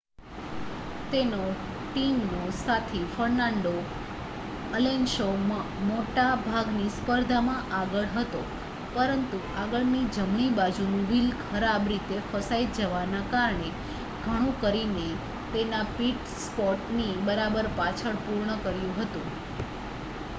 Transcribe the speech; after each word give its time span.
તેનો 1.09 1.39
ટીમનો 1.81 2.37
સાથી 2.59 3.01
ફર્નાન્ડો 3.11 3.73
અલોન્સો 4.75 5.27
મોટા 5.83 6.31
ભાગની 6.45 6.87
સ્પર્ધામાં 6.95 7.75
આગળ 7.75 8.09
હતો 8.15 8.41
પરંતુ 8.95 9.43
આગળનું 9.57 10.09
જમણી 10.13 10.49
બાજુનું 10.55 11.05
વ્હીલ 11.07 11.29
ખરાબ 11.43 11.87
રીતે 11.87 12.19
ફસાઈ 12.27 12.67
જવાના 12.75 13.23
કારણે 13.31 13.71
ઘણું 14.23 14.59
કરીને 14.59 15.07
તેના 15.53 15.85
પીટ 15.93 16.35
સ્ટોપ 16.39 16.93
ની 16.95 17.15
બરાબર 17.23 17.73
પાછળ 17.77 18.21
પૂર્ણ 18.25 18.59
કર્યું 18.61 18.99
હતું 18.99 19.33